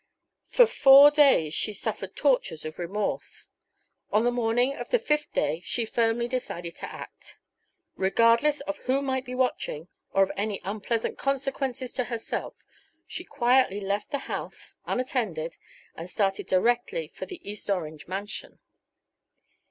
[0.47, 3.49] For four days she suffered tortures of remorse.
[4.09, 7.37] On the morning of the fifth day she firmly decided to act.
[7.97, 12.55] Regardless of who might be watching, or of any unpleasant consequences to herself,
[13.05, 15.57] she quietly left the house, unattended,
[15.95, 18.57] and started directly for the East Orange mansion.